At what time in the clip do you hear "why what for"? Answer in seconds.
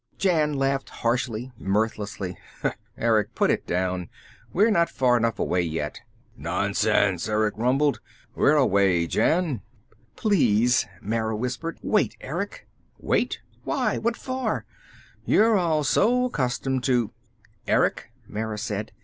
13.63-14.65